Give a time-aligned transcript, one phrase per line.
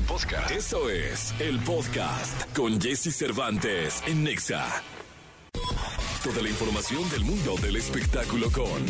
[0.00, 0.50] podcast.
[0.50, 4.64] Eso es el podcast con Jesse Cervantes en Nexa.
[6.24, 8.86] Toda la información del mundo del espectáculo con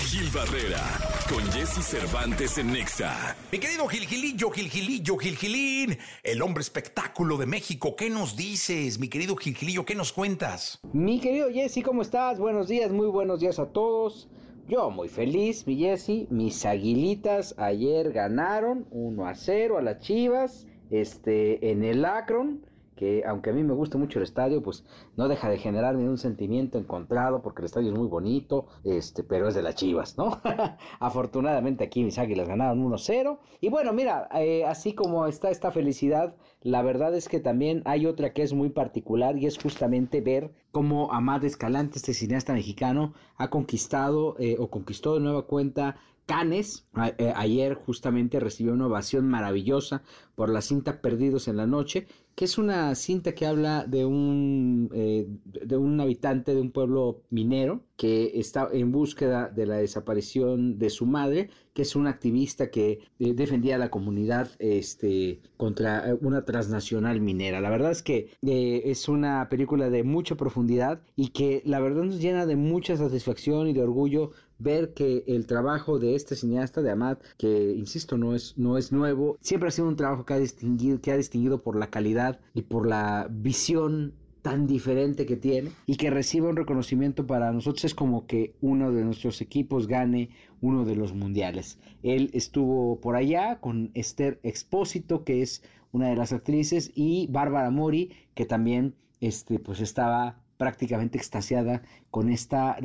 [0.00, 0.82] Gil Barrera,
[1.28, 3.36] con Jesse Cervantes en Nexa.
[3.52, 8.98] Mi querido Gilgilillo, Gilgilillo, Gilgilín, el hombre espectáculo de México, ¿qué nos dices?
[8.98, 10.80] Mi querido Gilgilillo, ¿qué nos cuentas?
[10.92, 12.38] Mi querido Jesse, ¿cómo estás?
[12.38, 14.28] Buenos días, muy buenos días a todos.
[14.70, 16.28] Yo muy feliz, mi Jesse.
[16.30, 22.64] Mis aguilitas ayer ganaron 1 a 0 a las Chivas, este, en el Akron
[23.00, 24.84] que aunque a mí me gusta mucho el estadio, pues
[25.16, 29.48] no deja de generarme un sentimiento encontrado porque el estadio es muy bonito, este, pero
[29.48, 30.38] es de las Chivas, ¿no?
[31.00, 36.36] Afortunadamente aquí mis Águilas ganaron 1-0 y bueno, mira, eh, así como está esta felicidad,
[36.60, 40.52] la verdad es que también hay otra que es muy particular y es justamente ver
[40.70, 45.96] cómo Amad Escalante, este cineasta mexicano, ha conquistado eh, o conquistó de nueva cuenta
[46.30, 46.86] Canes.
[47.18, 50.02] Eh, ayer justamente recibió una ovación maravillosa
[50.36, 52.06] por la cinta Perdidos en la Noche,
[52.40, 57.20] que es una cinta que habla de un, eh, de un habitante de un pueblo
[57.28, 62.70] minero que está en búsqueda de la desaparición de su madre, que es una activista
[62.70, 67.60] que eh, defendía a la comunidad este, contra una transnacional minera.
[67.60, 72.22] La verdad es que es una película de mucha profundidad y que la verdad nos
[72.22, 76.90] llena de mucha satisfacción y de orgullo ver que el trabajo de este cineasta de
[76.90, 80.38] Amat, que insisto no es, no es nuevo, siempre ha sido un trabajo que ha
[80.38, 85.70] distinguido, que ha distinguido por la calidad y por la visión tan diferente que tiene
[85.86, 90.30] y que reciba un reconocimiento para nosotros es como que uno de nuestros equipos gane
[90.60, 91.78] uno de los mundiales.
[92.02, 97.70] Él estuvo por allá con Esther Expósito, que es una de las actrices, y Bárbara
[97.70, 102.76] Mori, que también este, pues estaba prácticamente extasiada con, esta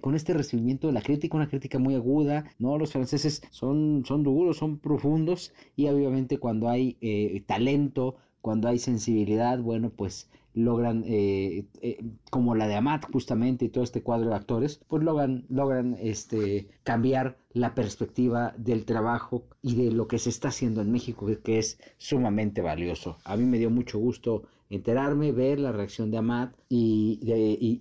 [0.00, 2.78] con este recibimiento de la crítica, una crítica muy aguda, ¿no?
[2.78, 8.78] Los franceses son, son duros, son profundos y obviamente cuando hay eh, talento, cuando hay
[8.78, 14.30] sensibilidad, bueno, pues logran, eh, eh, como la de Amat justamente y todo este cuadro
[14.30, 20.18] de actores, pues logran, logran este, cambiar la perspectiva del trabajo y de lo que
[20.18, 23.18] se está haciendo en México, que es sumamente valioso.
[23.24, 27.20] A mí me dio mucho gusto enterarme, ver la reacción de Amat y,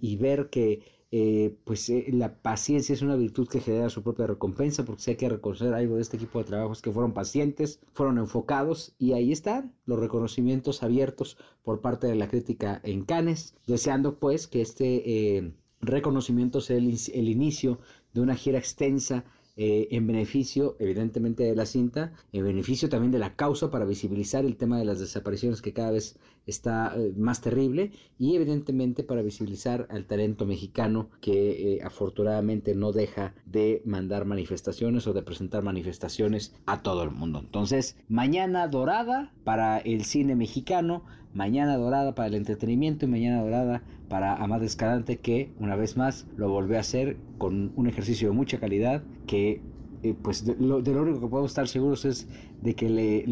[0.01, 0.81] y ver que
[1.11, 5.11] eh, pues eh, la paciencia es una virtud que genera su propia recompensa, porque si
[5.11, 9.13] hay que reconocer algo de este equipo de trabajos que fueron pacientes, fueron enfocados y
[9.13, 14.61] ahí están los reconocimientos abiertos por parte de la crítica en Cannes, deseando pues que
[14.61, 17.79] este eh, reconocimiento sea el inicio
[18.13, 19.25] de una gira extensa
[19.61, 24.55] en beneficio evidentemente de la cinta, en beneficio también de la causa para visibilizar el
[24.55, 26.17] tema de las desapariciones que cada vez
[26.49, 32.91] está eh, más terrible y evidentemente para visibilizar al talento mexicano que eh, afortunadamente no
[32.91, 37.39] deja de mandar manifestaciones o de presentar manifestaciones a todo el mundo.
[37.39, 43.83] Entonces, mañana dorada para el cine mexicano, mañana dorada para el entretenimiento y mañana dorada
[44.09, 48.35] para Amad Escalante que una vez más lo volvió a hacer con un ejercicio de
[48.35, 49.61] mucha calidad que
[50.01, 52.27] eh, pues de lo, único que podemos estar seguros es
[52.61, 53.27] de que le,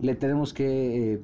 [0.00, 1.20] le, tenemos que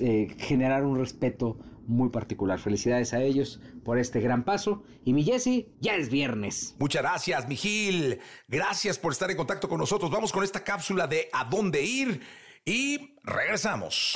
[0.00, 2.58] eh, generar un respeto muy particular.
[2.58, 4.82] Felicidades a ellos por este gran paso.
[5.04, 6.76] Y mi Jesse, ya es viernes.
[6.78, 8.18] Muchas gracias, mi Gil.
[8.46, 10.10] Gracias por estar en contacto con nosotros.
[10.10, 12.20] Vamos con esta cápsula de a dónde ir
[12.68, 14.14] y regresamos.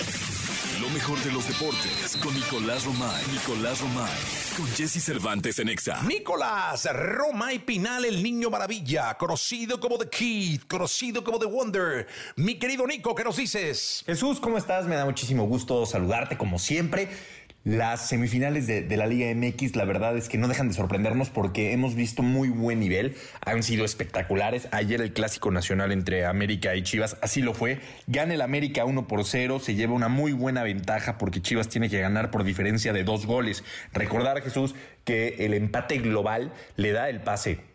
[0.78, 3.24] Lo mejor de los deportes con Nicolás Romay.
[3.32, 4.10] Nicolás Romay.
[4.56, 6.02] Con Jesse Cervantes en Exa.
[6.02, 12.06] Nicolás Romay Pinal, el niño maravilla, conocido como The Kid, conocido como The Wonder.
[12.36, 14.02] Mi querido Nico, ¿qué nos dices?
[14.04, 14.84] Jesús, ¿cómo estás?
[14.86, 17.08] Me da muchísimo gusto saludarte como siempre.
[17.64, 21.72] Las semifinales de, la Liga MX, la verdad es que no dejan de sorprendernos porque
[21.72, 23.14] hemos visto muy buen nivel,
[23.46, 24.66] han sido espectaculares.
[24.72, 27.78] Ayer el clásico nacional entre América y Chivas, así lo fue.
[28.08, 31.88] Gana el América 1 por 0, se lleva una muy buena ventaja porque Chivas tiene
[31.88, 33.62] que ganar por diferencia de dos goles.
[33.92, 34.74] Recordar, Jesús,
[35.04, 37.71] que el empate global le da el pase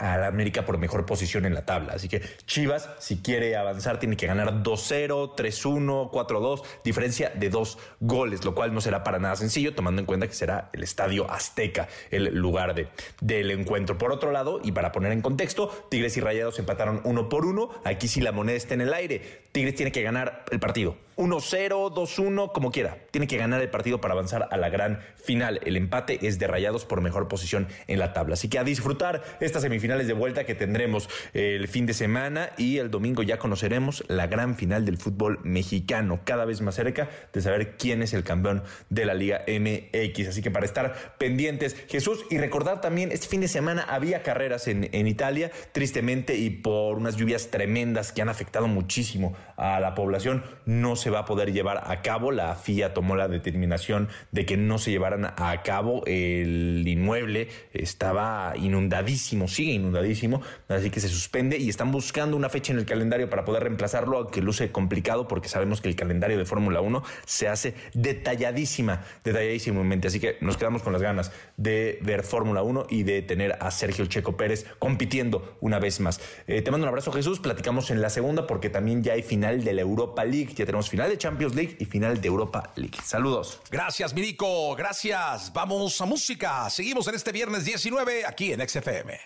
[0.00, 1.92] a la América por mejor posición en la tabla.
[1.94, 7.78] Así que Chivas, si quiere avanzar, tiene que ganar 2-0, 3-1, 4-2, diferencia de dos
[8.00, 11.30] goles, lo cual no será para nada sencillo, tomando en cuenta que será el Estadio
[11.30, 12.88] Azteca el lugar de,
[13.20, 13.98] del encuentro.
[13.98, 17.70] Por otro lado, y para poner en contexto, Tigres y Rayados empataron uno por uno.
[17.84, 19.42] Aquí sí la moneda está en el aire.
[19.52, 22.96] Tigres tiene que ganar el partido 1-0, 2-1, como quiera.
[23.10, 25.60] Tiene que ganar el partido para avanzar a la gran final.
[25.64, 28.34] El empate es de rayados por mejor posición en la tabla.
[28.34, 32.78] Así que a disfrutar estas semifinales de vuelta que tendremos el fin de semana y
[32.78, 37.42] el domingo ya conoceremos la gran final del fútbol mexicano, cada vez más cerca de
[37.42, 40.28] saber quién es el campeón de la Liga MX.
[40.28, 44.68] Así que para estar pendientes, Jesús, y recordar también, este fin de semana había carreras
[44.68, 49.94] en, en Italia, tristemente, y por unas lluvias tremendas que han afectado muchísimo a la
[49.94, 52.32] población, no se va a poder llevar a cabo.
[52.32, 56.02] La FIA tomó la determinación de que no se llevaran a cabo.
[56.06, 62.72] El inmueble estaba inundadísimo, sigue inundadísimo, así que se suspende y están buscando una fecha
[62.72, 66.44] en el calendario para poder reemplazarlo, aunque luce complicado porque sabemos que el calendario de
[66.44, 70.08] Fórmula 1 se hace detalladísima, detalladísimamente.
[70.08, 73.70] Así que nos quedamos con las ganas de ver Fórmula 1 y de tener a
[73.70, 76.20] Sergio Checo Pérez compitiendo una vez más.
[76.46, 77.40] Eh, te mando un abrazo, Jesús.
[77.40, 80.52] Platicamos en la segunda porque también ya hay final de la Europa League.
[80.54, 82.98] Ya tenemos final de Champions League y final de Europa League.
[83.02, 83.58] Saludos.
[83.70, 84.74] Gracias, Mirico.
[84.76, 85.50] Gracias.
[85.50, 86.68] Vamos a música.
[86.68, 89.18] Seguimos en este viernes 19 aquí en XFM.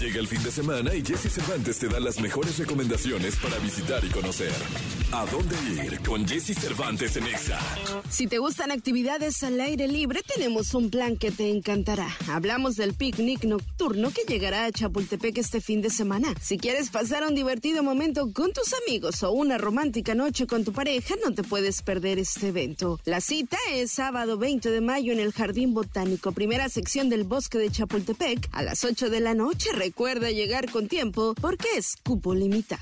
[0.00, 4.04] Llega el fin de semana y Jesse Cervantes te da las mejores recomendaciones para visitar
[4.04, 4.52] y conocer.
[5.12, 5.54] ¿A dónde
[5.84, 7.60] ir con Jesse Cervantes en Exa?
[8.10, 12.08] Si te gustan actividades al aire libre, tenemos un plan que te encantará.
[12.28, 16.34] Hablamos del picnic nocturno que llegará a Chapultepec este fin de semana.
[16.40, 20.72] Si quieres pasar un divertido momento con tus amigos o una romántica noche con tu
[20.72, 22.98] pareja, no te puedes perder este evento.
[23.04, 27.58] La cita es sábado 20 de mayo en el Jardín Botánico, primera sección del bosque
[27.58, 29.70] de Chapultepec, a las 8 de la noche.
[29.84, 32.80] Recuerda llegar con tiempo porque es cupo limitado.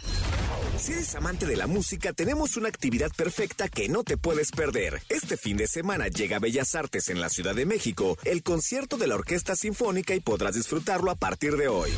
[0.83, 5.01] Si eres amante de la música, tenemos una actividad perfecta que no te puedes perder.
[5.09, 9.07] Este fin de semana llega Bellas Artes en la Ciudad de México el concierto de
[9.07, 11.93] la Orquesta Sinfónica y podrás disfrutarlo a partir de hoy.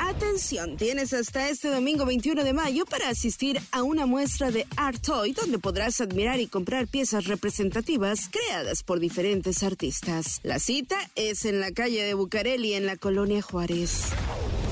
[0.00, 5.00] Atención, tienes hasta este domingo 21 de mayo para asistir a una muestra de Art
[5.00, 10.40] Toy donde podrás admirar y comprar piezas representativas creadas por diferentes artistas.
[10.42, 14.06] La cita es en la calle de Bucareli en la colonia Juárez.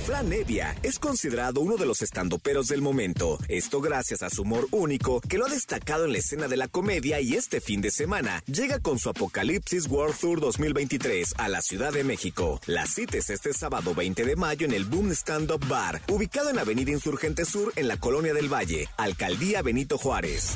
[0.08, 3.38] Fran Evia es considerado uno de los estandoperos del momento.
[3.46, 6.66] Esto gracias a su humor único que lo ha destacado en la escena de la
[6.66, 11.60] comedia y este fin de semana llega con su Apocalipsis World Tour 2023 a la
[11.60, 12.58] Ciudad de México.
[12.64, 16.48] La cita es este sábado 20 de mayo en el Boom Stand Up Bar, ubicado
[16.48, 20.54] en Avenida Insurgente Sur en la Colonia del Valle, Alcaldía Benito Juárez.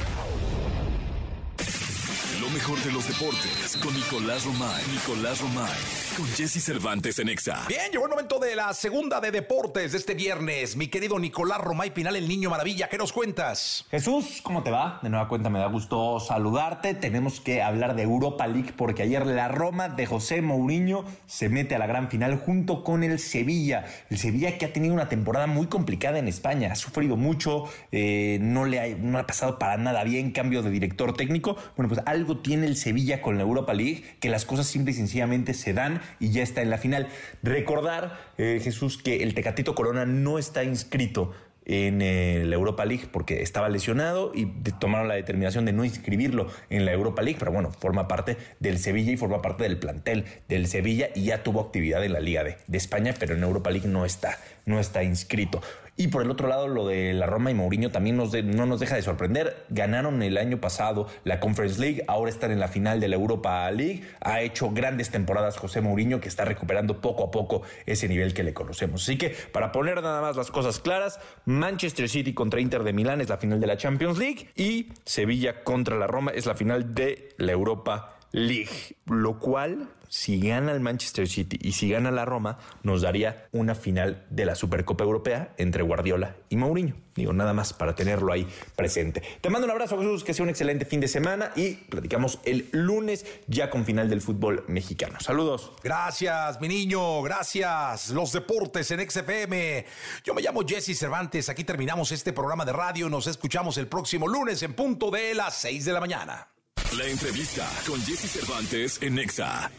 [2.43, 4.83] Lo mejor de los deportes con Nicolás Romay.
[4.91, 5.71] Nicolás Romay.
[6.17, 7.61] Con Jesse Cervantes en Exa.
[7.69, 10.75] Bien, llegó el momento de la segunda de deportes de este viernes.
[10.75, 13.87] Mi querido Nicolás Romay Pinal, el niño maravilla, ¿qué nos cuentas?
[13.93, 14.99] Jesús, ¿cómo te va?
[15.05, 16.95] De nueva cuenta me da gusto saludarte.
[16.95, 21.77] Tenemos que hablar de Europa League porque ayer la Roma de José Mourinho se mete
[21.77, 23.87] a la gran final junto con el Sevilla.
[24.11, 28.39] El Sevilla que ha tenido una temporada muy complicada en España, ha sufrido mucho, eh,
[28.41, 31.57] no le ha, no ha pasado para nada bien, cambio de director técnico.
[31.77, 34.95] Bueno, pues algo tiene el Sevilla con la Europa League, que las cosas simple y
[34.95, 37.09] sencillamente se dan y ya está en la final.
[37.43, 41.33] Recordar, eh, Jesús, que el Tecatito Corona no está inscrito
[41.65, 44.47] en eh, la Europa League porque estaba lesionado y
[44.81, 48.79] tomaron la determinación de no inscribirlo en la Europa League, pero bueno, forma parte del
[48.79, 52.43] Sevilla y forma parte del plantel del Sevilla y ya tuvo actividad en la Liga
[52.43, 55.61] de España, pero en Europa League no está, no está inscrito.
[55.95, 58.81] Y por el otro lado, lo de la Roma y Mourinho también nos no nos
[58.81, 59.67] deja de sorprender.
[59.69, 63.71] Ganaron el año pasado la Conference League, ahora están en la final de la Europa
[63.71, 64.03] League.
[64.21, 68.43] Ha hecho grandes temporadas José Mourinho, que está recuperando poco a poco ese nivel que
[68.43, 69.03] le conocemos.
[69.03, 73.21] Así que, para poner nada más las cosas claras, Manchester City contra Inter de Milán
[73.21, 76.95] es la final de la Champions League y Sevilla contra la Roma es la final
[76.95, 78.97] de la Europa League.
[79.05, 83.75] Lo cual, si gana el Manchester City y si gana la Roma, nos daría una
[83.75, 86.97] final de la Supercopa Europea entre Guardiola y Mourinho.
[87.15, 89.23] Digo, nada más para tenerlo ahí presente.
[89.41, 92.69] Te mando un abrazo, Jesús, que sea un excelente fin de semana y platicamos el
[92.73, 95.19] lunes ya con final del fútbol mexicano.
[95.19, 95.73] Saludos.
[95.83, 98.11] Gracias, mi niño, gracias.
[98.11, 99.87] Los deportes en XFM.
[100.25, 101.49] Yo me llamo Jesse Cervantes.
[101.49, 103.09] Aquí terminamos este programa de radio.
[103.09, 106.52] Nos escuchamos el próximo lunes en punto de las 6 de la mañana.
[106.99, 109.71] La entrevista con Jesse Cervantes en Exa.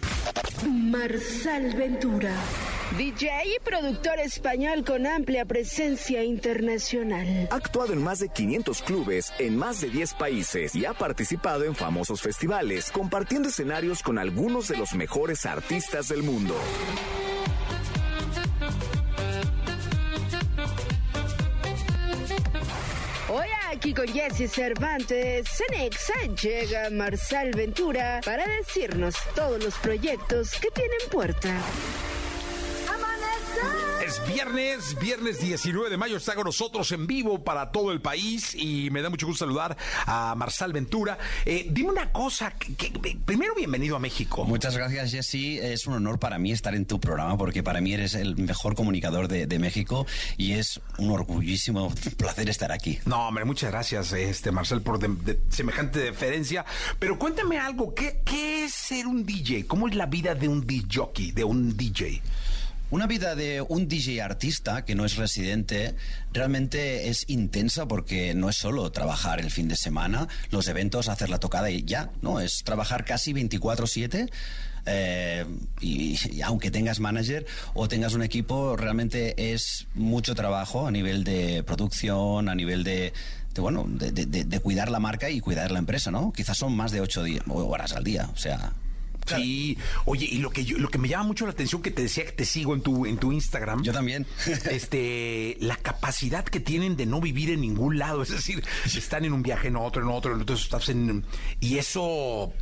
[0.67, 2.33] Marsal Ventura.
[2.97, 7.49] DJ y productor español con amplia presencia internacional.
[7.51, 11.65] Ha actuado en más de 500 clubes en más de 10 países y ha participado
[11.65, 16.55] en famosos festivales, compartiendo escenarios con algunos de los mejores artistas del mundo.
[23.83, 30.71] Aquí con Jesse Cervantes, en Exa llega Marsal Ventura para decirnos todos los proyectos que
[30.71, 31.53] tienen puerta.
[34.05, 38.53] Es viernes, viernes 19 de mayo, está con nosotros en vivo para todo el país
[38.53, 41.17] y me da mucho gusto saludar a Marsal Ventura.
[41.45, 42.91] Eh, dime una cosa, que,
[43.25, 44.43] primero bienvenido a México.
[44.43, 47.93] Muchas gracias Jesse, es un honor para mí estar en tu programa porque para mí
[47.93, 50.05] eres el mejor comunicador de, México
[50.35, 52.99] y es un orgullísimo placer estar aquí.
[53.05, 54.99] No, hombre, muchas gracias este Marcel por
[55.49, 56.65] semejante deferencia,
[56.99, 59.65] pero cuéntame algo, ¿qué, ¿qué es ser un DJ?
[59.65, 62.21] ¿Cómo es la vida de un DJ, de un DJ?
[62.93, 65.95] Una vida de un DJ artista que no es residente
[66.31, 71.31] realmente es intensa porque no es solo trabajar el fin de semana, los eventos, hacer
[71.31, 72.39] la tocada y ya, ¿no?
[72.39, 74.29] Es trabajar casi 24/7.
[74.85, 75.43] Eh,
[75.81, 81.63] y, aunque tengas manager o tengas un equipo, realmente es mucho trabajo a nivel de
[81.63, 83.11] producción, a nivel de,
[83.57, 86.31] bueno, de, cuidar la marca y cuidar la empresa, ¿no?
[86.31, 88.73] Quizás son más de ocho horas al día, o sea,
[89.25, 92.25] Sí, oye, y lo que lo que me llama mucho la atención que te decía
[92.25, 93.83] que te sigo en tu en tu Instagram.
[93.83, 94.25] Yo también.
[94.69, 99.33] este, la capacidad que tienen de no vivir en ningún lado, es decir, están en
[99.33, 101.25] un viaje en otro, en otro, entonces estás en
[101.59, 102.53] y eso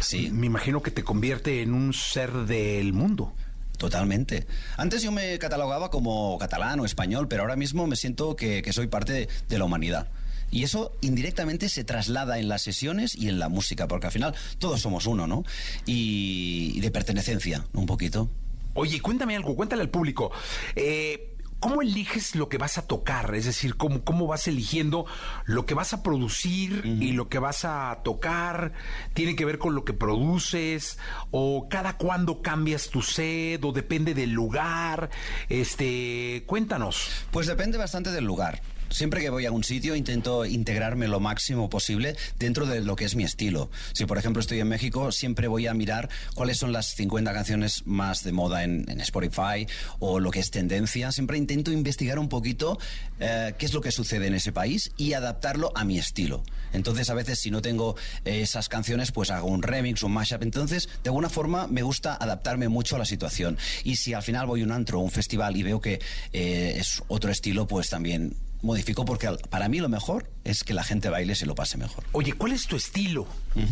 [0.00, 3.34] sí, me imagino que te convierte en un ser del mundo.
[3.76, 4.46] Totalmente.
[4.78, 8.72] Antes yo me catalogaba como catalán o español, pero ahora mismo me siento que, que
[8.72, 10.08] soy parte de la humanidad.
[10.50, 14.34] Y eso indirectamente se traslada en las sesiones y en la música, porque al final
[14.58, 15.44] todos somos uno, ¿no?
[15.84, 18.30] Y, de pertenencia, un poquito.
[18.74, 20.30] Oye, cuéntame algo, cuéntale al público.
[20.74, 23.34] Eh, ¿Cómo eliges lo que vas a tocar?
[23.34, 25.06] Es decir, ¿cómo, cómo vas eligiendo
[25.46, 28.72] lo que vas a producir y lo que vas a tocar?
[29.14, 30.98] ¿Tiene que ver con lo que produces?
[31.30, 33.64] ¿O cada cuándo cambias tu set?
[33.64, 35.08] ¿O depende del lugar?
[35.48, 37.08] Este, cuéntanos.
[37.30, 38.60] Pues depende bastante del lugar.
[38.90, 43.04] Siempre que voy a un sitio intento integrarme lo máximo posible dentro de lo que
[43.04, 43.70] es mi estilo.
[43.92, 47.86] Si por ejemplo estoy en México, siempre voy a mirar cuáles son las 50 canciones
[47.86, 49.66] más de moda en, Spotify
[49.98, 51.12] o lo que es tendencia.
[51.12, 52.78] Siempre intento investigar un poquito
[53.20, 56.42] eh, qué es lo que sucede en ese país y adaptarlo a mi estilo.
[56.72, 60.42] Entonces a veces si no tengo eh, esas canciones, pues hago un remix, un mashup.
[60.42, 63.58] Entonces de alguna forma me gusta adaptarme mucho a la situación.
[63.84, 66.00] Y si al final voy a un antro un festival y veo que
[66.32, 70.84] eh, es otro estilo, pues también modifico porque para mí lo mejor es que la
[70.84, 72.04] gente baile y se lo pase mejor.
[72.12, 73.26] Oye, ¿cuál es tu estilo?
[73.54, 73.64] Mm.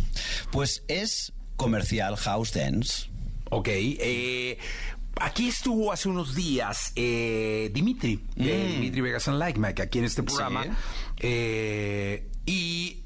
[0.50, 3.10] Pues es comercial house dance.
[3.50, 3.68] Ok.
[3.70, 4.58] Eh,
[5.20, 8.72] aquí estuvo hace unos días eh, Dimitri, eh, mm.
[8.74, 10.66] Dimitri Vegas and Like Mike, aquí en este programa.
[12.46, 13.00] y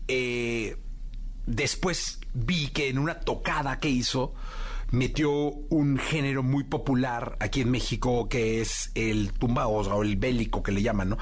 [1.46, 4.34] después vi que en una tocada que hizo
[4.90, 10.62] metió un género muy popular aquí en México que es el tumbao o el bélico
[10.62, 11.18] que le llaman, ¿no?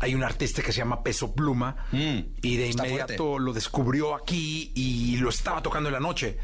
[0.00, 4.72] Hay un artista que se llama Peso Pluma mm, y de inmediato lo descubrió aquí
[4.74, 6.38] y lo estaba tocando en la noche.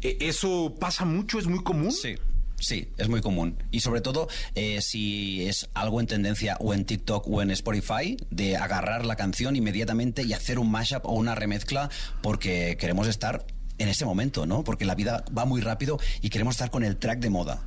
[0.00, 1.38] E, ¿Eso pasa mucho?
[1.38, 1.92] ¿Es muy común?
[1.92, 2.16] Sí.
[2.62, 3.58] Sí, es muy común.
[3.72, 8.16] Y sobre todo eh, si es algo en tendencia o en TikTok o en Spotify,
[8.30, 11.90] de agarrar la canción inmediatamente y hacer un mashup o una remezcla
[12.22, 13.44] porque queremos estar
[13.78, 14.62] en ese momento, ¿no?
[14.62, 17.64] Porque la vida va muy rápido y queremos estar con el track de moda.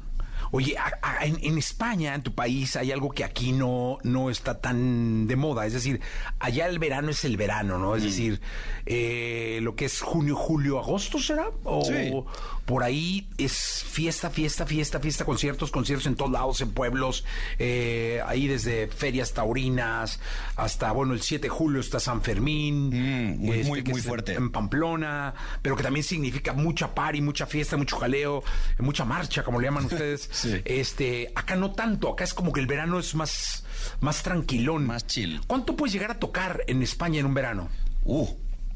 [0.55, 0.77] Oye,
[1.19, 5.65] en, España, en tu país, hay algo que aquí no, no está tan de moda.
[5.65, 5.99] Es decir,
[6.39, 7.93] allá el verano es el verano, ¿no?
[7.93, 8.05] Es mm.
[8.05, 8.41] decir,
[8.85, 11.49] eh, lo que es junio, julio, agosto, ¿será?
[11.65, 12.25] O
[12.65, 17.23] por ahí es fiesta, fiesta, fiesta, fiesta, conciertos, conciertos en todos lados, en pueblos.
[17.59, 20.19] Eh, ahí desde ferias taurinas
[20.55, 22.89] hasta, bueno, el 7 de julio está San Fermín.
[22.89, 24.33] Mm, muy, muy, este, muy fuerte.
[24.33, 28.43] En Pamplona, pero que también significa mucha party, mucha fiesta, mucho jaleo,
[28.79, 30.29] mucha marcha, como le llaman ustedes.
[30.65, 33.63] Este, acá no tanto, acá es como que el verano es más,
[33.99, 34.85] más tranquilón.
[34.85, 35.41] Más chill.
[35.45, 37.69] ¿Cuánto puedes llegar a tocar en España en un verano?
[38.03, 38.27] Uh,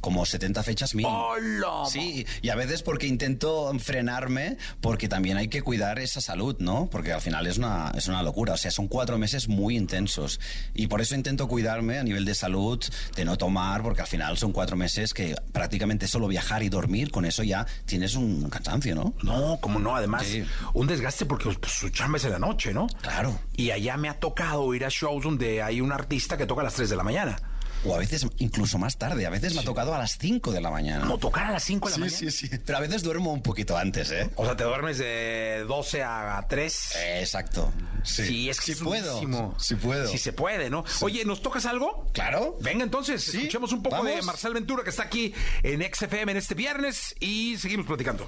[0.02, 1.28] como 70 fechas mínimo.
[1.30, 1.86] ¡Hola!
[1.90, 6.90] Sí, y a veces porque intento frenarme, porque también hay que cuidar esa salud, ¿no?
[6.90, 8.54] Porque al final es una, es una locura.
[8.54, 10.40] O sea, son cuatro meses muy intensos.
[10.74, 12.84] Y por eso intento cuidarme a nivel de salud,
[13.16, 17.12] de no tomar, porque al final son cuatro meses que prácticamente solo viajar y dormir,
[17.12, 19.14] con eso ya tienes un cansancio, ¿no?
[19.24, 20.26] No, como no, además,
[20.74, 22.88] un desgaste porque pues, su chamba es en la noche, ¿no?
[23.02, 23.40] Claro.
[23.56, 26.66] Y allá me ha tocado ir a shows donde hay un artista que toca a
[26.66, 27.38] las 3 de la mañana
[27.86, 29.26] o a veces incluso más tarde.
[29.26, 31.06] A veces me ha tocado a las 5 de la mañana.
[31.06, 32.18] ¿No tocar a las 5 de la mañana?
[32.18, 32.60] Sí, sí, sí.
[32.66, 34.30] Pero a veces duermo un poquito antes, ¿eh?
[34.36, 36.94] O sea, te duermes de 12 a 3.
[37.22, 37.72] exacto.
[38.04, 39.20] Sí, es que sí puedo.
[39.60, 40.08] Sí puedo.
[40.08, 40.84] Sí se puede, ¿no?
[41.02, 42.08] Oye, ¿nos tocas algo?
[42.14, 42.58] Claro.
[42.62, 45.34] Venga, entonces, escuchemos un poco de Marcel Ventura que está aquí
[45.64, 48.28] en XFM en este viernes y seguimos platicando.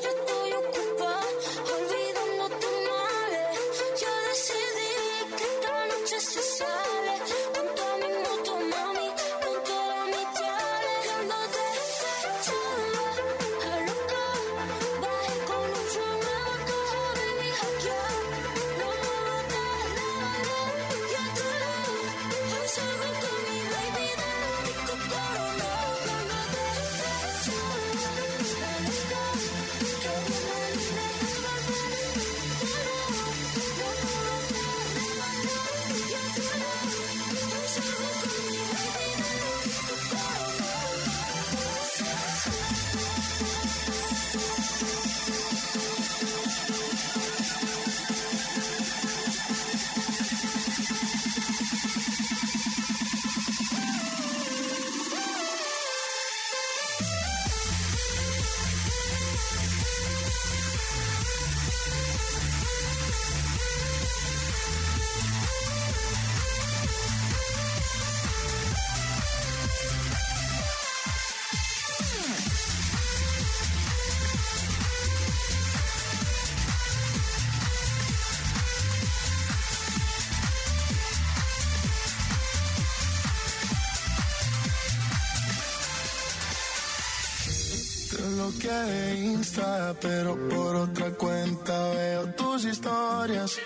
[88.72, 93.56] de Insta, pero por otra cuenta veo tus historias.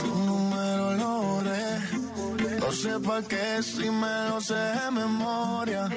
[0.00, 2.58] Tu número lo borré.
[2.58, 5.88] No sé pa' qué si me lo sé de memoria.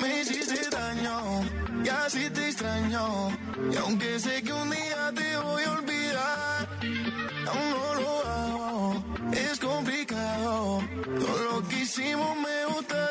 [0.00, 1.42] Me hiciste daño
[1.84, 3.30] y así te extraño.
[3.72, 6.68] Y aunque sé que un día te voy a olvidar,
[7.48, 9.04] aún no lo hago.
[9.32, 10.82] Es complicado.
[11.18, 13.10] Todo lo que hicimos me gusta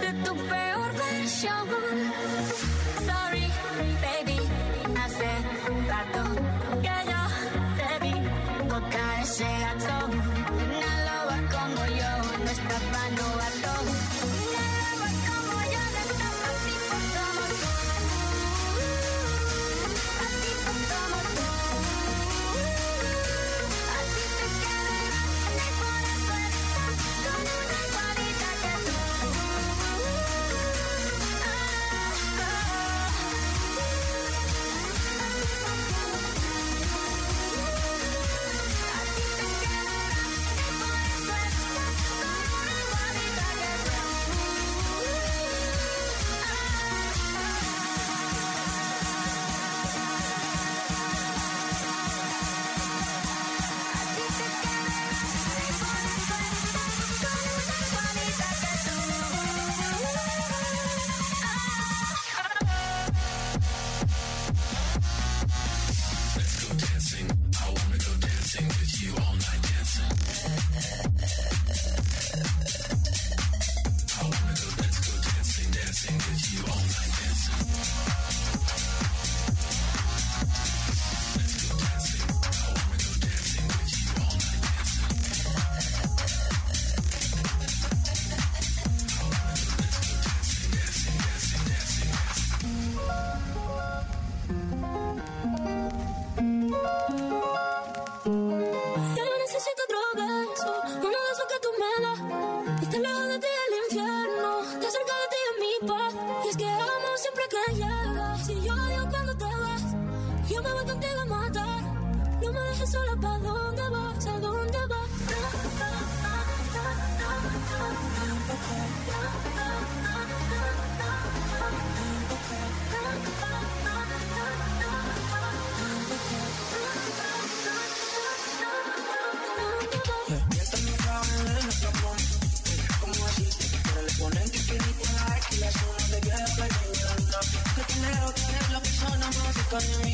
[0.00, 2.09] necesitaba, viste tu peor versión.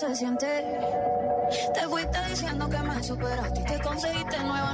[0.00, 0.46] se siente.
[1.74, 4.69] Te fuiste diciendo que me superaste y que conseguiste nueva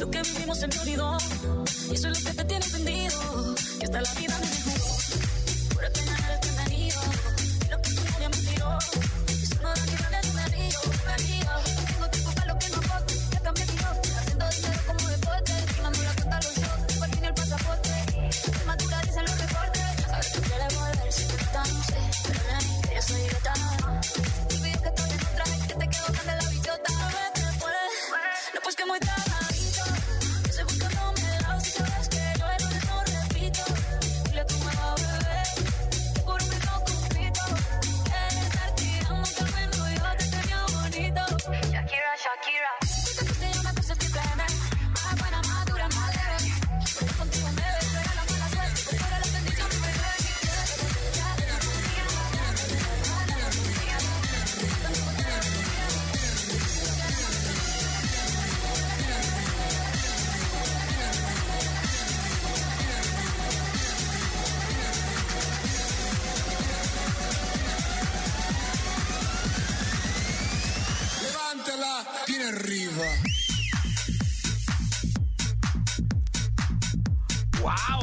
[0.00, 1.18] Lo que vivimos se me.
[1.90, 3.54] Y eso es lo que te tiene entendido.
[3.78, 4.99] Que hasta la vida me jugó.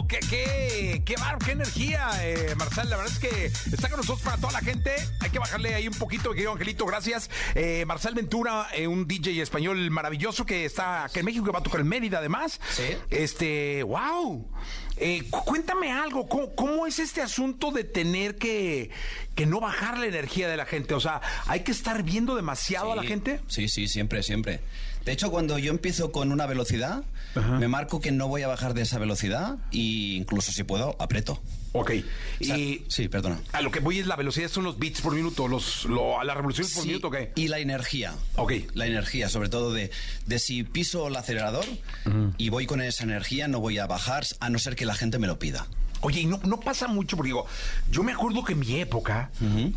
[0.08, 2.89] ¡Qué, qué, qué, bar- qué energía, eh, Marcel!
[2.89, 4.91] La verdad es que está con nosotros para toda la gente.
[5.20, 7.30] Hay que bajarle ahí un poquito, querido Angelito, gracias.
[7.56, 11.60] Eh, Marcel Ventura, eh, un DJ español maravilloso que está aquí en México, que va
[11.60, 12.62] a tocar en Mérida además.
[12.72, 12.84] Sí.
[13.10, 14.50] Este, ¡wow!
[14.96, 18.89] Eh, cu- cuéntame algo, ¿cómo, cómo es este asunto de tener que,
[19.36, 20.93] que no bajar la energía de la gente?
[20.93, 23.41] O sea, ¿hay que estar viendo demasiado a la gente?
[23.48, 24.62] Sí, sí, siempre, siempre.
[25.08, 27.02] De hecho, cuando yo empiezo con una velocidad,
[27.60, 29.78] me marco que no voy a bajar de esa velocidad e
[30.17, 31.41] incluso si puedo, aprieto.
[31.72, 31.91] Ok.
[32.41, 33.39] O sea, y sí, perdona.
[33.54, 36.26] a lo que voy es la velocidad, son los beats por minuto, los, lo- a
[36.26, 37.32] las revoluciones por Sí, minuto, ¿qué?
[37.36, 38.15] Y la energía.
[38.36, 38.52] Ok.
[38.74, 39.91] La energía, sobre todo de,
[40.26, 41.63] de si piso el acelerador
[42.38, 45.20] y voy con esa energía, no voy a bajar a no ser que la gente
[45.20, 45.67] me lo pida.
[46.01, 47.45] Oye, y no, no pasa mucho, porque digo,
[47.91, 49.29] yo me acuerdo que en mi época,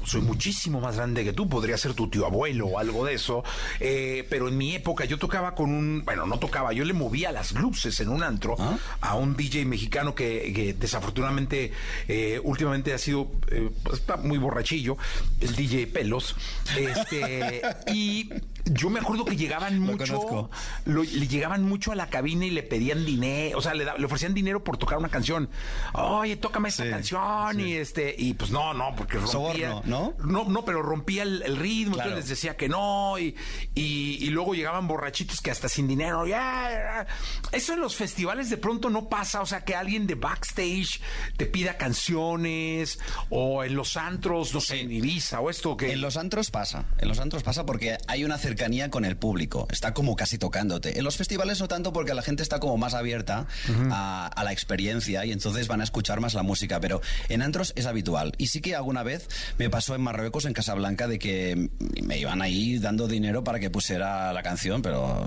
[0.04, 3.42] soy muchísimo más grande que tú, podría ser tu tío abuelo o algo de eso,
[3.78, 7.33] eh, pero en mi época yo tocaba con un, bueno, no tocaba, yo le movía
[7.33, 8.76] las luces en un antro ¿Ah?
[9.00, 11.72] a un DJ mexicano que, que desafortunadamente
[12.09, 14.96] eh, últimamente ha sido, eh, pues, está muy borrachillo,
[15.40, 16.37] el DJ Pelos,
[16.76, 18.30] este, y
[18.66, 20.51] yo me acuerdo que llegaban mucho, conozco.
[20.85, 23.96] lo- le llegaban mucho a la cabina y le pedían dinero, o sea, le, da-
[23.99, 25.49] le ofrecían dinero por tocar una canción.
[25.94, 27.62] Oye, tócame esta Sí, canción sí.
[27.62, 30.14] y este y pues no, no, porque rompía, Soborno, ¿no?
[30.25, 32.11] No, no, pero rompía el, el ritmo, Claro.
[32.11, 33.35] entonces les decía que no y,
[33.75, 36.27] y, y luego llegaban borrachitos que hasta sin dinero.
[36.27, 37.07] ya, ya.
[37.53, 41.01] Eso en los festivales de pronto no pasa, o sea, que alguien de backstage
[41.37, 42.99] te pida canciones
[43.31, 46.85] o en los antros, no sé, en Ibiza o esto que En los antros pasa,
[46.99, 50.98] en los antros pasa porque hay una cercanía con el público, está como casi tocándote.
[50.98, 53.46] En los festivales no tanto porque la gente está como más abierta
[53.92, 57.72] a, a la experiencia y entonces van a escuchar más la música, pero en antros
[57.76, 58.32] es habitual.
[58.38, 61.70] Y sí que alguna vez me pasó en Marruecos, en Casablanca, de que
[62.02, 65.24] me iban ahí dando dinero para que pusiera la canción, pero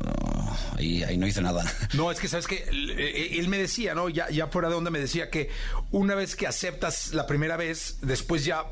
[0.78, 1.64] ahí, ahí no hice nada.
[1.94, 4.10] No, es que sabes que él me decía, ¿no?
[4.10, 5.50] Ya, ya fuera de onda me decía que
[5.92, 8.66] una vez que aceptas la primera vez, después ya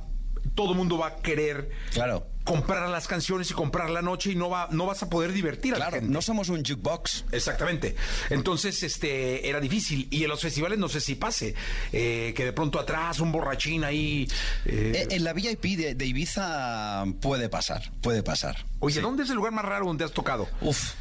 [0.56, 2.31] todo el mundo va a querer Claro.
[2.52, 5.74] Comprar las canciones y comprar la noche y no va, no vas a poder divertir
[5.74, 6.12] a la Claro, gente.
[6.14, 7.26] no somos un jukebox.
[7.32, 7.96] Exactamente.
[8.30, 10.08] Entonces, este, era difícil.
[10.12, 11.56] Y en los festivales no sé si pase.
[11.94, 14.28] eh, que de pronto atrás un borrachín ahí.
[14.66, 18.66] eh, Eh, En la VIP de, de Ibiza puede pasar, puede pasar.
[18.80, 19.02] Oye, Sí.
[19.02, 20.48] ¿dónde es el lugar más raro donde has tocado?
[20.62, 20.94] Uf.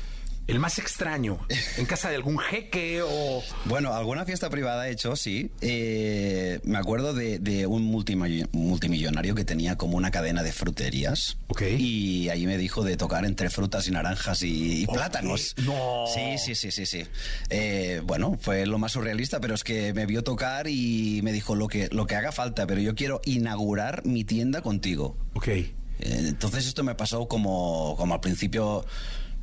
[0.51, 1.39] El más extraño.
[1.79, 3.43] ¿En casa de algún jeque o...?
[3.67, 5.51] Bueno, alguna fiesta privada he hecho, sí.
[5.61, 11.39] Eh, me acuerdo de, de un multimi- multimillonario que tenía como una cadena de fruterías.
[11.49, 11.63] Ok.
[11.79, 15.55] Y allí me dijo de tocar entre frutas y naranjas y, y plátanos.
[15.65, 16.05] No.
[16.13, 17.05] Sí, sí, sí, sí, sí.
[17.49, 21.55] Eh, bueno, fue lo más surrealista, pero es que me vio tocar y me dijo
[21.55, 25.17] lo que, lo que haga falta, pero yo quiero inaugurar mi tienda contigo.
[25.35, 25.49] Ok.
[25.49, 28.85] Eh, Entonces esto me pasó como, como al principio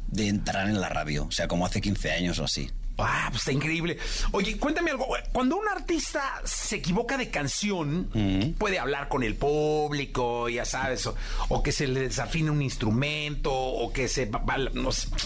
[0.08, 2.72] de entrar en la radio, o sea, como hace 15 años o así.
[3.00, 3.98] Ah, pues está increíble.
[4.32, 5.08] Oye, cuéntame algo.
[5.32, 11.16] Cuando un artista se equivoca de canción, puede hablar con el público, ya sabes, o,
[11.50, 14.32] o que se le desafine un instrumento, o que se...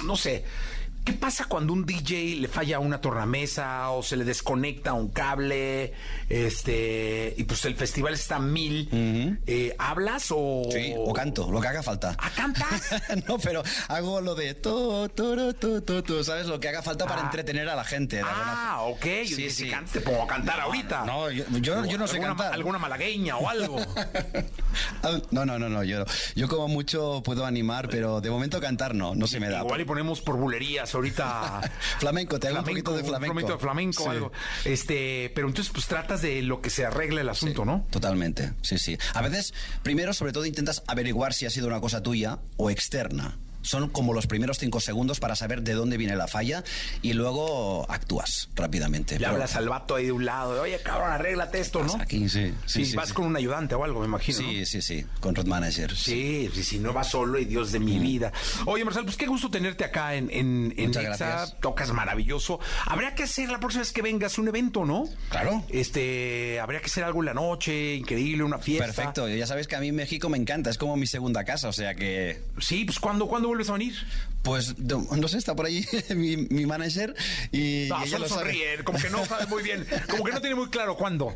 [0.04, 0.44] no sé.
[1.04, 5.94] ¿Qué pasa cuando un DJ le falla una tornamesa o se le desconecta un cable?
[6.30, 7.34] Este.
[7.38, 9.40] Y pues el festival está a mil.
[9.48, 10.64] Eh, ¿Hablas o.?
[10.72, 12.16] Sí, o canto, lo que haga falta.
[12.20, 12.92] ¿Ah, cantas?
[13.28, 16.46] no, pero hago lo de tu, tu, tu, tu, ¿sabes?
[16.46, 17.26] Lo que haga falta para Ah.
[17.26, 18.18] entretener a la gente.
[18.18, 19.06] de Ah, ok.
[19.26, 19.70] Yo Sí, si sí.
[19.70, 21.04] cantas, te pongo a cantar ahorita.
[21.06, 22.54] No, yo, yo, yo no sé alguna, cantar.
[22.54, 23.78] Alguna malagueña o algo.
[25.32, 25.84] No, no, no, no.
[25.84, 26.06] Yo,
[26.36, 29.60] yo como mucho puedo animar, pero de momento cantar no, no se me da.
[29.62, 31.62] Igual y ponemos por bulerías ahorita.
[32.00, 33.34] Flamenco, te hago un poquito de un flamenco.
[33.34, 34.10] poquito de flamenco, Sí.
[34.10, 34.32] algo.
[34.66, 37.86] Este, pero entonces pues tratas de lo que se arregle el asunto, ¿no?
[37.90, 38.98] Totalmente, sí, sí.
[39.14, 39.54] A veces,
[39.84, 43.38] primero, sobre todo, intentas averiguar si ha sido una cosa tuya o externa.
[43.62, 46.64] Son como los primeros cinco segundos para saber de dónde viene la falla
[47.02, 49.16] y luego actúas rápidamente.
[49.16, 51.94] Le Pero- hablas al vato ahí de un lado, de, oye, cabrón, arréglate esto, ¿no?
[51.96, 52.54] Aquí, sí.
[52.66, 53.14] Sí, Sí, sí, vas sí.
[53.14, 54.40] con un ayudante o algo, me imagino.
[54.42, 54.50] ¿no?
[54.50, 55.96] Sí, sí, sí, con Road Manager.
[55.96, 58.32] Sí, sí, sí, no vas solo y Dios de mi vida.
[58.66, 61.26] Oye, Marcelo, pues qué gusto tenerte acá en, en, en Muchas Nexa.
[61.28, 61.60] gracias.
[61.60, 62.60] Tocas maravilloso.
[62.88, 65.06] Habría que hacer la próxima vez que vengas un evento, ¿no?
[65.30, 65.64] Claro.
[65.70, 68.86] Este, habría que hacer algo en la noche, increíble, una fiesta.
[68.86, 71.74] Perfecto, ya sabes que a mí México me encanta, es como mi segunda casa, o
[71.74, 72.42] sea que...
[72.60, 73.96] Sí, pues ¿cuándo, ¿cuándo vuelves a venir?
[74.42, 75.86] Pues no, no sé, está por allí
[76.16, 77.16] mi, mi manager
[77.52, 78.42] y, No, ella solo lo sabe.
[78.46, 81.36] sonríe, como que no sabe muy bien, como que no tiene muy claro cuándo.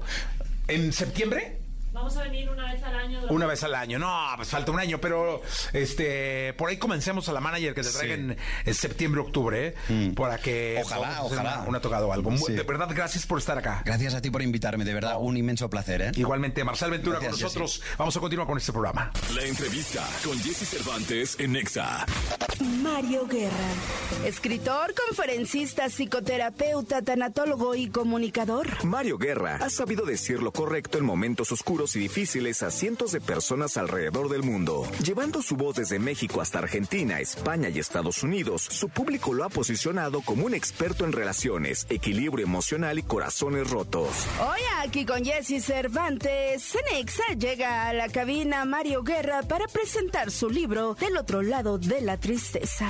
[0.67, 1.58] ¿En septiembre?
[1.95, 3.21] Vamos a venir una vez al año.
[3.29, 3.97] Una vez al año.
[3.97, 7.89] No, pues falta un año, pero este por ahí comencemos a la manager que te
[7.89, 10.12] traigan en septiembre, octubre, ¿eh?
[10.13, 11.60] para que Ojalá, hacer ojalá.
[11.60, 12.36] Una, una tocada o algo.
[12.38, 12.51] Sí.
[12.51, 13.81] De verdad, gracias por estar acá.
[13.86, 16.12] Gracias a ti por invitarme, de verdad, un inmenso placer, ¿eh?
[16.15, 17.81] Igualmente, Marcel Ventura Gracias, con nosotros.
[17.97, 19.12] Vamos a continuar con este programa.
[19.34, 22.05] La entrevista con Jesse Cervantes en Nexa.
[22.81, 23.53] Mario Guerra.
[24.25, 28.84] Escritor, conferencista, psicoterapeuta, tanatólogo y comunicador.
[28.84, 33.19] Mario Guerra ha sabido decir lo correcto en momentos oscuros y difíciles a cientos de
[33.19, 34.88] personas alrededor del mundo.
[35.04, 39.50] Llevando su voz desde México hasta Argentina, España y Estados Unidos, su público lo ha
[39.50, 44.10] posicionado como un experto en relaciones, equilibrio emocional y corazones rotos.
[44.39, 50.50] Hoy aquí con Jesse Cervantes, Cenexa llega a la cabina Mario Guerra para presentar su
[50.50, 52.88] libro Del otro lado de la tristeza.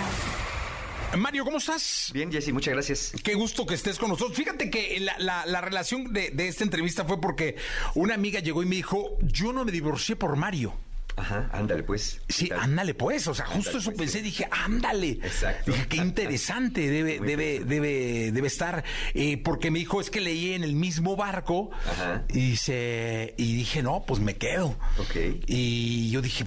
[1.18, 2.10] Mario, ¿cómo estás?
[2.14, 3.14] Bien, Jesse, muchas gracias.
[3.24, 4.38] Qué gusto que estés con nosotros.
[4.38, 7.56] Fíjate que la, la- la relación de, de esta entrevista fue porque
[7.94, 10.74] una amiga llegó y me dijo, yo no me divorcié por Mario.
[11.18, 12.20] Ajá, ándale, pues.
[12.28, 14.24] Sí, ándale pues, o sea, justo eso pues, pensé, sí.
[14.26, 15.12] dije, ándale.
[15.12, 15.72] Exacto.
[15.72, 20.20] Dije, qué interesante debe, Muy debe, debe, debe estar, eh, porque me dijo, es que
[20.20, 22.26] leí en el mismo barco, Ajá.
[22.34, 24.78] y se, y dije, no, pues me quedo.
[24.98, 25.16] Ok.
[25.48, 26.44] Y yo dije,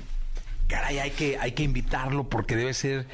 [0.69, 3.07] caray, hay que, hay que invitarlo porque debe ser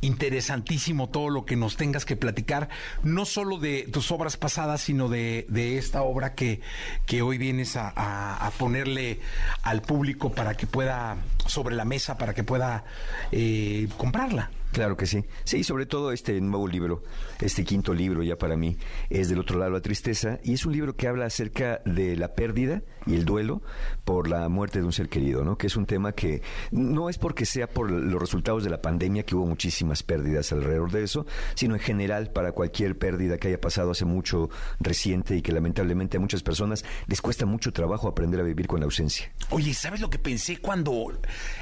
[0.00, 2.68] interesantísimo todo lo que nos tengas que platicar,
[3.04, 6.60] no solo de tus obras pasadas, sino de, de esta obra que,
[7.06, 9.20] que hoy vienes a, a- ponerle
[9.62, 12.84] al público para que pueda, sobre la mesa, para que pueda
[13.30, 14.50] eh, comprarla.
[14.72, 15.24] Claro que sí.
[15.44, 17.02] Sí, sobre todo este nuevo libro,
[17.40, 18.76] este quinto libro ya para mí,
[19.10, 22.34] es Del otro lado la tristeza, y es un libro que habla acerca de la
[22.34, 23.62] pérdida y el duelo
[24.04, 25.56] por la muerte de un ser querido, ¿no?
[25.56, 29.24] Que es un tema que no es porque sea por los resultados de la pandemia,
[29.24, 33.60] que hubo muchísimas pérdidas alrededor de eso, sino en general para cualquier pérdida que haya
[33.60, 38.40] pasado hace mucho reciente y que lamentablemente a muchas personas les cuesta mucho trabajo aprender
[38.40, 39.30] a vivir con la ausencia.
[39.50, 41.12] Oye, ¿sabes lo que pensé cuando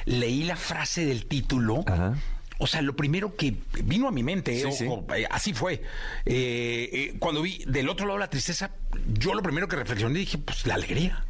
[0.04, 1.84] leí la frase del título?
[1.86, 2.14] Ajá.
[2.62, 5.82] O sea, lo primero que vino a mi mente, eh, Sí, ojo, eh, así fue.
[6.26, 8.70] Eh, eh, cuando vi del otro lado la tristeza,
[9.18, 11.24] yo lo primero que reflexioné dije, pues la alegría.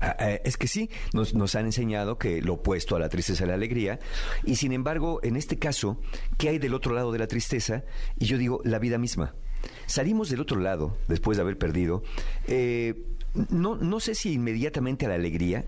[0.00, 3.48] Ah, Es que sí, nos, nos han enseñado que lo opuesto a la tristeza es
[3.48, 4.00] la alegría,
[4.44, 6.00] y sin embargo, en este caso,
[6.38, 7.84] ¿qué hay del otro lado de la tristeza?
[8.18, 9.34] Y yo digo, la vida misma.
[9.84, 12.02] Salimos del otro lado, después de haber perdido,
[12.46, 12.94] eh,
[13.50, 15.66] no, no sé si inmediatamente a la alegría,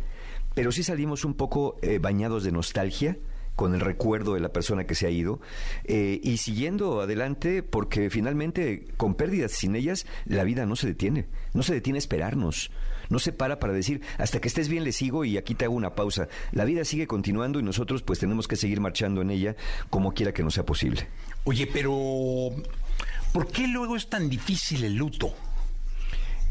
[0.55, 3.18] pero sí salimos un poco eh, bañados de nostalgia
[3.57, 5.41] con el recuerdo de la persona que se ha ido
[5.85, 11.27] eh, y siguiendo adelante porque finalmente con pérdidas sin ellas la vida no se detiene,
[11.53, 12.71] no se detiene a esperarnos,
[13.11, 15.75] no se para para decir hasta que estés bien le sigo y aquí te hago
[15.75, 16.29] una pausa.
[16.53, 19.57] La vida sigue continuando y nosotros pues tenemos que seguir marchando en ella
[19.91, 21.07] como quiera que no sea posible.
[21.45, 22.51] Oye, pero
[23.33, 25.35] ¿por qué luego es tan difícil el luto?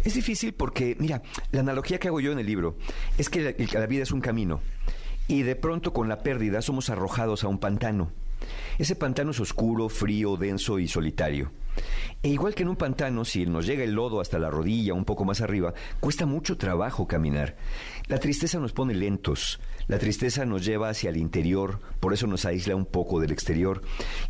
[0.04, 2.76] Es difícil porque, mira, la analogía que hago yo en el libro
[3.20, 4.62] es que la, la vida es un camino
[5.32, 8.12] y de pronto con la pérdida somos arrojados a un pantano.
[8.78, 11.52] Ese pantano es oscuro, frío, denso y solitario.
[12.22, 15.06] E igual que en un pantano, si nos llega el lodo hasta la rodilla, un
[15.06, 17.56] poco más arriba, cuesta mucho trabajo caminar.
[18.08, 22.46] La tristeza nos pone lentos, la tristeza nos lleva hacia el interior, por eso nos
[22.46, 23.82] aísla un poco del exterior.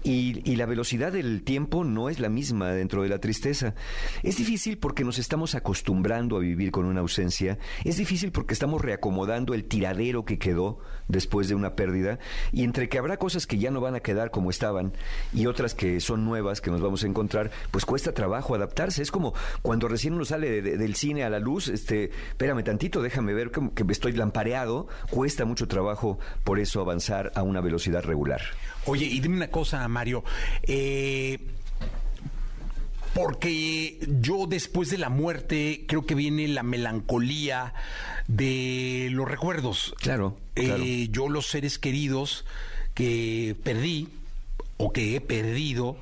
[0.04, 3.76] Y, y, la velocidad del tiempo no es la misma dentro de la tristeza.
[4.24, 7.60] Es difícil porque nos estamos acostumbrando a vivir con una ausencia.
[7.84, 12.17] Es difícil porque estamos reacomodando el tiradero que quedó después de una pérdida.
[12.52, 14.93] Y entre que habrá cosas que ya no van a quedar como estaban
[15.32, 19.04] y otras que son nuevas que nos vamos a encontrar, pues cuesta trabajo adaptarse.
[19.04, 22.63] Es como cuando recién uno sale de, de, del cine a la luz, este, espérame
[22.63, 24.88] tantito, déjame ver que, que estoy lampareado.
[25.12, 28.42] Cuesta mucho trabajo por eso avanzar a una velocidad regular.
[28.86, 30.24] Oye, y dime una cosa, Mario.
[30.64, 31.40] Eh,
[33.14, 37.74] porque yo después de la muerte creo que viene la melancolía
[38.28, 39.94] de los recuerdos.
[40.00, 40.38] Claro.
[40.54, 40.84] claro.
[40.84, 42.46] Eh, yo los seres queridos
[42.94, 44.08] que perdí
[44.78, 45.98] o que he perdido,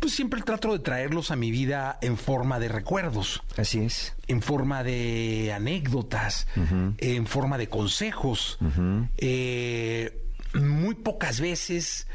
[0.00, 3.42] pues siempre trato de traerlos a mi vida en forma de recuerdos.
[3.56, 4.14] Así es.
[4.26, 6.94] En forma de anécdotas, uh -huh.
[6.98, 8.58] en forma de consejos.
[8.60, 9.08] Uh -huh.
[9.18, 12.06] eh, muy pocas veces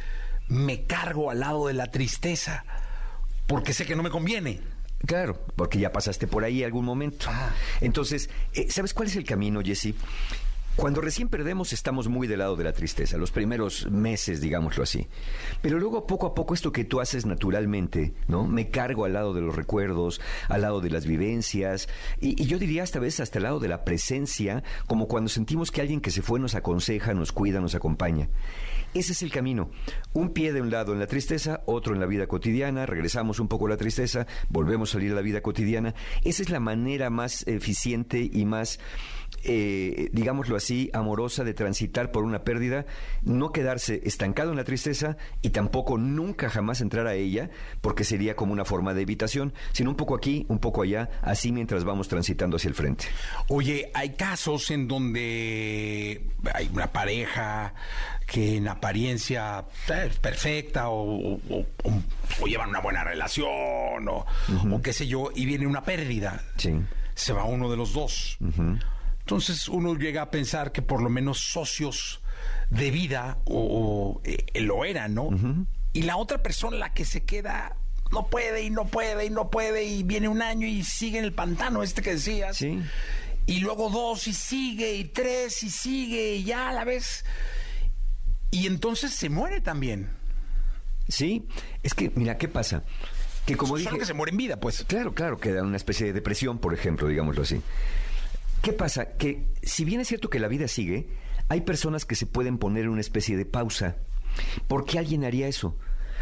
[0.48, 2.66] me cargo al lado de la tristeza
[3.48, 4.62] porque sé que no me conviene.
[5.06, 7.26] Claro, porque ya pasaste por ahí algún momento.
[7.30, 7.52] Ah.
[7.82, 9.94] Entonces, eh, ¿sabes cuál es el camino, Jesse?
[10.76, 15.08] Cuando recién perdemos estamos muy del lado de la tristeza, los primeros meses, digámoslo así.
[15.62, 18.48] Pero luego poco a poco esto que tú haces naturalmente, ¿no?
[18.48, 21.88] Me cargo al lado de los recuerdos, al lado de las vivencias,
[22.20, 25.80] y, yo diría hasta veces hasta el lado de la presencia, como cuando sentimos que
[25.80, 28.30] alguien que se fue nos aconseja, nos cuida, nos acompaña.
[28.96, 29.70] Ese es el camino.
[30.14, 33.48] Un pie de un lado en la tristeza, otro en la vida cotidiana, regresamos un
[33.48, 35.94] poco a la tristeza, volvemos a salir a la vida cotidiana.
[36.24, 38.80] Esa es la manera más eficiente y más
[39.44, 42.86] eh, digámoslo así, amorosa de transitar por una pérdida,
[43.22, 47.50] no quedarse estancado en la tristeza y tampoco nunca jamás entrar a ella,
[47.82, 51.52] porque sería como una forma de evitación, sino un poco aquí, un poco allá, así
[51.52, 53.06] mientras vamos transitando hacia el frente.
[53.50, 56.22] Oye, hay casos en donde
[56.54, 57.74] hay una pareja
[58.26, 61.66] que en apariencia es perfecta o, o, o,
[62.42, 64.82] o, llevan una buena relación o, uh -huh.
[64.82, 66.42] qué sé yo, y viene una pérdida.
[66.58, 66.74] Sí.
[67.16, 68.38] Se va uno de los dos.
[68.40, 68.80] Uh -huh.
[69.24, 72.22] Entonces uno llega a pensar que por lo menos socios
[72.70, 75.24] de vida o, o eh, lo eran, ¿no?
[75.24, 75.66] Uh -huh.
[75.94, 77.78] Y la otra persona, la que se queda,
[78.12, 81.24] no puede y no puede y no puede y viene un año y sigue en
[81.24, 82.58] el pantano este que decías.
[82.58, 82.80] Sí.
[83.46, 87.26] Y luego dos y sigue y tres y sigue y ya a la vez.
[88.52, 90.10] Y entonces se muere también.
[91.08, 91.46] Sí,
[91.82, 92.84] es que mira, ¿qué pasa?
[93.46, 94.86] Que como Solo dije, que se muere en vida, pues.
[94.88, 97.62] Claro, claro, que da una especie de depresión, por ejemplo, digámoslo así.
[98.64, 99.18] ¿Qué pasa?
[99.18, 101.10] Que si bien es cierto que la vida sigue,
[101.50, 103.98] hay personas que se pueden poner en una especie de pausa.
[104.70, 105.76] ¿Por qué alguien haría eso?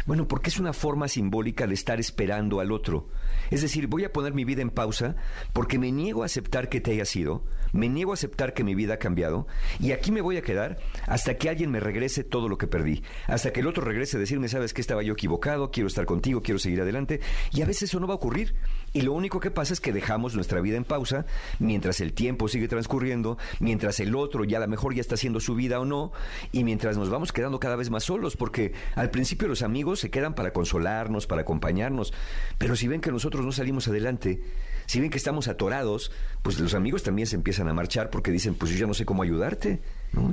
[0.06, 3.08] Bueno, porque es una forma simbólica de estar esperando al otro.
[3.52, 5.14] Es decir, voy a poner mi vida en pausa
[5.52, 8.74] porque me niego a aceptar que te haya sido, me niego a aceptar que mi
[8.74, 9.46] vida ha cambiado
[9.80, 13.02] y aquí me voy a quedar hasta que alguien me regrese todo lo que perdí,
[13.26, 16.42] hasta que el otro regrese a decirme, sabes que estaba yo equivocado, quiero estar contigo,
[16.42, 17.20] quiero seguir adelante
[17.52, 18.54] y a veces eso no va a ocurrir
[18.92, 21.24] y lo único que pasa es que dejamos nuestra vida en pausa
[21.58, 25.40] mientras el tiempo sigue transcurriendo, mientras el otro ya a lo mejor ya está haciendo
[25.40, 26.12] su vida o no
[26.52, 30.10] y mientras nos vamos quedando cada vez más solos porque al principio los amigos se
[30.10, 32.12] quedan para consolarnos, para acompañarnos,
[32.58, 34.40] pero si ven que nosotros no salimos adelante,
[34.86, 36.12] si ven que estamos atorados,
[36.42, 39.04] pues los amigos también se empiezan a marchar porque dicen, pues yo ya no sé
[39.04, 39.80] cómo ayudarte.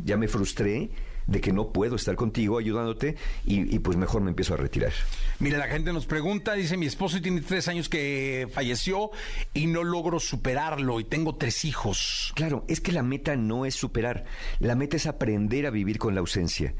[0.03, 0.89] Ya me frustré
[1.29, 3.15] de que no puedo estar contigo ayudándote
[3.45, 4.91] y, y, pues mejor me empiezo a retirar.
[5.39, 9.11] Mira, la gente nos pregunta, dice, mi esposo tiene tres años que falleció
[9.53, 12.33] y no logro superarlo y tengo tres hijos.
[12.35, 14.25] Claro, es que la meta no es superar,
[14.59, 16.73] la meta es aprender a vivir con la ausencia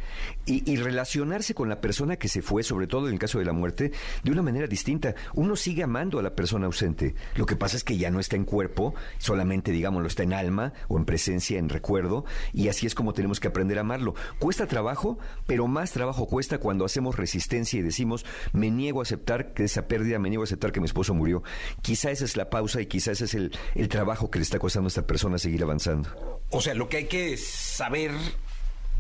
[0.46, 3.46] y, y relacionarse con la persona que se fue, sobre todo en el caso de
[3.46, 3.92] la muerte,
[4.24, 5.16] de una manera distinta.
[5.36, 8.36] Uno sigue amando a la persona ausente, lo que pasa es que ya no está
[8.36, 12.96] en cuerpo, solamente, digámoslo, está en alma o en presencia, en recuerdo, y así es
[12.96, 14.16] como tenemos que aprender a amarlo.
[14.40, 19.54] Cuesta trabajo, pero más trabajo cuesta cuando hacemos resistencia y decimos, me niego a aceptar
[19.54, 21.44] que esa pérdida, me niego a aceptar que mi esposo murió.
[21.82, 24.58] Quizá esa es la pausa y quizá ese es el, el trabajo que le está
[24.58, 26.10] costando a esta persona seguir avanzando.
[26.52, 28.12] O sea, lo que hay que saber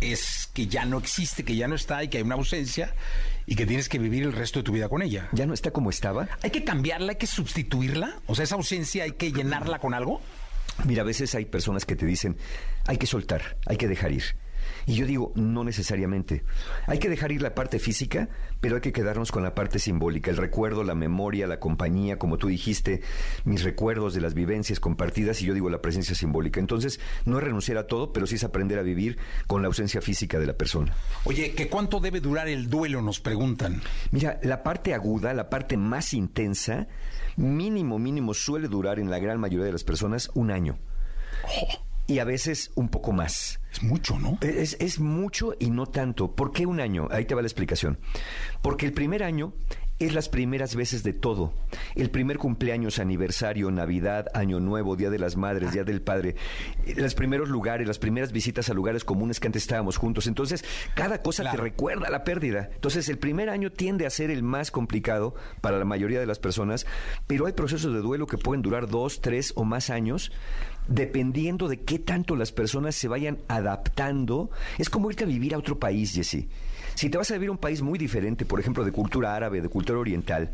[0.02, 2.94] es que ya no existe, que ya no está y que hay una ausencia
[3.46, 5.30] y que tienes que vivir el resto de tu vida con ella.
[5.32, 6.28] ¿Ya no está como estaba?
[6.42, 8.20] ¿Hay que cambiarla, hay que sustituirla?
[8.28, 10.22] O sea, esa ausencia hay que llenarla con algo.
[10.86, 12.38] Mira, a veces hay personas que te dicen,
[12.86, 14.24] hay que soltar, hay que dejar ir.
[14.90, 16.44] Y yo digo, no necesariamente.
[16.88, 18.28] Hay que dejar ir la parte física,
[18.60, 22.40] pero hay que quedarnos con la parte simbólica, el recuerdo, la memoria, la compañía, como
[22.40, 23.04] tú dijiste,
[23.44, 26.60] mis recuerdos de las vivencias compartidas y yo digo la presencia simbólica.
[26.60, 30.02] Entonces, no es renunciar a todo, pero sí es aprender a vivir con la ausencia
[30.02, 30.96] física de la persona.
[31.26, 33.04] Oye, ¿que cuánto debe durar el duelo?
[33.04, 33.84] Nos preguntan.
[34.10, 36.88] Mira, la parte aguda, la parte más intensa,
[37.38, 40.80] mínimo, mínimo suele durar en la gran mayoría de las personas un año.
[42.10, 43.60] Y a veces un poco más.
[43.72, 44.39] Es mucho, ¿no?
[44.41, 46.36] Es, es mucho y no tanto.
[46.36, 47.07] ¿Por qué un año?
[47.12, 47.99] Ahí te va la explicación.
[48.64, 49.53] Porque el primer año
[49.99, 51.53] es las primeras veces de todo.
[51.93, 56.36] El primer cumpleaños, aniversario, Navidad, Año Nuevo, Día de las Madres, Día del Padre,
[56.95, 60.28] los primeros lugares, las primeras visitas a lugares comunes que antes estábamos juntos.
[60.28, 60.64] Entonces,
[60.95, 62.70] cada cosa te recuerda la pérdida.
[62.74, 66.39] Entonces, el primer año tiende a ser el más complicado para la mayoría de las
[66.39, 66.86] personas,
[67.28, 70.32] pero hay procesos de duelo que pueden durar dos, tres o más años,
[70.90, 74.50] dependiendo de qué tanto las personas se vayan adaptando.
[74.78, 76.48] Es como irte a vivir a otro país, Jesse.
[76.96, 79.62] Si te vas a vivir a un país muy diferente, por ejemplo, de cultura árabe,
[79.62, 80.52] de cultura oriental,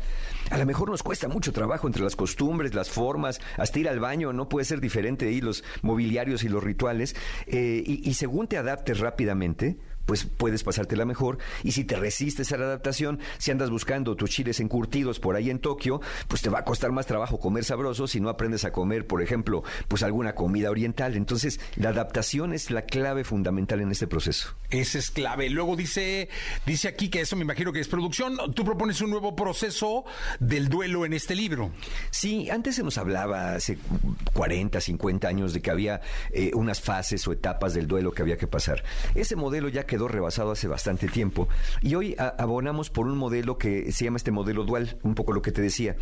[0.50, 3.98] a lo mejor nos cuesta mucho trabajo entre las costumbres, las formas, hasta ir al
[3.98, 7.16] baño no puede ser diferente ahí, los mobiliarios y los rituales.
[7.46, 9.76] eh, y, y según te adaptes rápidamente,
[10.06, 11.38] pues puedes pasártela mejor.
[11.62, 15.50] Y si te resistes a la adaptación, si andas buscando tus chiles encurtidos por ahí
[15.50, 18.72] en Tokio, pues te va a costar más trabajo comer sabroso si no aprendes a
[18.72, 21.16] comer, por ejemplo, pues alguna comida oriental.
[21.16, 24.54] Entonces, la adaptación es la clave fundamental en este proceso.
[24.70, 25.50] Esa es clave.
[25.50, 26.28] Luego dice,
[26.64, 28.36] dice aquí que eso me imagino que es producción.
[28.54, 30.04] Tú propones un nuevo proceso
[30.40, 31.70] del duelo en este libro.
[32.10, 33.78] Sí, antes se nos hablaba hace
[34.32, 36.00] 40, 50 años de que había
[36.32, 38.84] eh, unas fases o etapas del duelo que había que pasar.
[39.14, 41.48] Ese modelo ya quedó rebasado hace bastante tiempo
[41.80, 45.40] y hoy abonamos por un modelo que se llama este modelo dual, un poco lo
[45.40, 45.96] que te decía.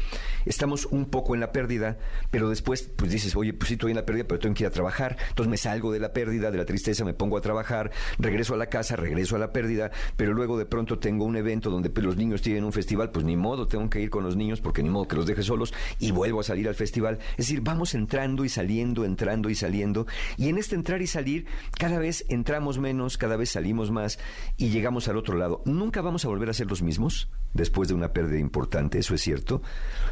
[0.47, 1.97] Estamos un poco en la pérdida,
[2.33, 4.67] pero después pues dices, oye, pues sí estoy en la pérdida, pero tengo que ir
[4.67, 5.17] a trabajar.
[5.29, 8.57] Entonces me salgo de la pérdida, de la tristeza, me pongo a trabajar, regreso a
[8.57, 12.05] la casa, regreso a la pérdida, pero luego de pronto tengo un evento donde pues,
[12.05, 14.83] los niños tienen un festival, pues ni modo, tengo que ir con los niños porque
[14.83, 17.21] ni modo que los deje solos y vuelvo a salir al festival.
[17.33, 20.09] Es decir, vamos entrando y saliendo, entrando y saliendo.
[20.37, 21.47] Y en este entrar y salir,
[21.79, 24.19] cada vez entramos menos, cada vez salimos más
[24.57, 25.63] y llegamos al otro lado.
[25.65, 29.23] Nunca vamos a volver a ser los mismos después de una pérdida importante, eso es
[29.23, 29.63] cierto,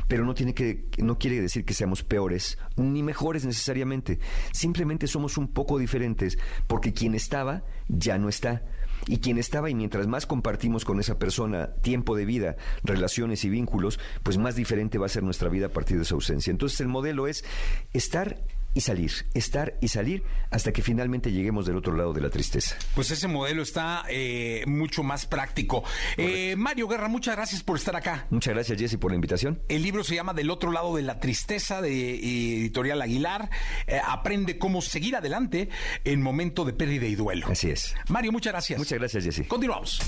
[0.08, 4.20] pero no tiene que no quiere decir que seamos peores ni mejores necesariamente.
[4.52, 8.62] Simplemente somos un poco diferentes porque quien estaba ya no está.
[9.08, 13.50] Y quien estaba y mientras más compartimos con esa persona tiempo de vida, relaciones y
[13.50, 16.52] vínculos, pues más diferente va a ser nuestra vida a partir de esa ausencia.
[16.52, 17.44] Entonces el modelo es
[17.92, 18.44] estar
[18.74, 22.76] y salir, estar y salir hasta que finalmente lleguemos del otro lado de la tristeza.
[22.94, 25.84] Pues ese modelo está eh, mucho más práctico.
[26.16, 28.26] Eh, Mario Guerra, muchas gracias por estar acá.
[28.30, 29.60] Muchas gracias Jesse por la invitación.
[29.68, 33.50] El libro se llama Del otro lado de la tristeza de eh, Editorial Aguilar.
[33.86, 35.68] Eh, aprende cómo seguir adelante
[36.04, 37.46] en momento de pérdida y duelo.
[37.48, 37.94] Así es.
[38.08, 38.78] Mario, muchas gracias.
[38.78, 39.46] Muchas gracias Jesse.
[39.46, 40.00] Continuamos.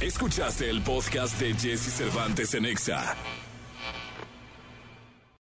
[0.00, 3.16] Escuchaste el podcast de Jesse Cervantes en Exa.